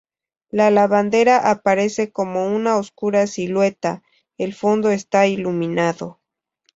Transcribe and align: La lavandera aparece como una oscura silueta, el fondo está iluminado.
La 0.49 0.71
lavandera 0.71 1.51
aparece 1.51 2.11
como 2.11 2.47
una 2.47 2.75
oscura 2.77 3.27
silueta, 3.27 4.01
el 4.39 4.55
fondo 4.55 4.89
está 4.89 5.27
iluminado. 5.27 6.19